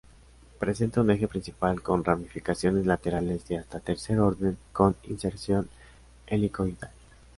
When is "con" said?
1.83-2.03, 4.73-4.95